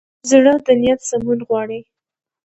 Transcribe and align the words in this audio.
زړه 0.29 0.53
د 0.65 0.67
نیت 0.81 0.99
سمون 1.09 1.39
غواړي. 1.47 1.79